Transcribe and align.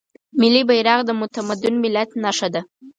ملي 0.39 0.61
بیرغ 0.69 0.99
د 1.05 1.11
متمدن 1.21 1.73
ملت 1.83 2.09
نښه 2.23 2.47
ده. 2.53 2.61